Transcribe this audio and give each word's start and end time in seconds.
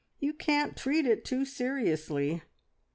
You 0.19 0.33
can't 0.33 0.75
treat 0.75 1.05
it 1.05 1.23
too 1.23 1.45
seriously. 1.45 2.41